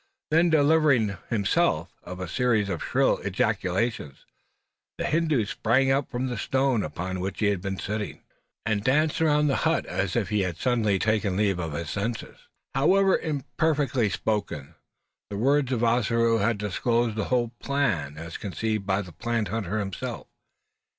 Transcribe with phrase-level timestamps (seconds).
[0.31, 4.25] Then delivering himself of a series of shrill ejaculations,
[4.97, 8.23] the Hindoo sprang up from the stone upon which he had been sitting,
[8.65, 12.47] and danced around the hut, as if he had suddenly taken leave of his senses!
[12.73, 14.73] However imperfectly spoken,
[15.29, 19.77] the words of Ossaroo had disclosed the whole plan, as conceived by the plant hunter
[19.77, 20.25] himself.